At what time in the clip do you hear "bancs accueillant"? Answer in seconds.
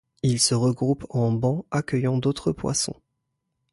1.31-2.17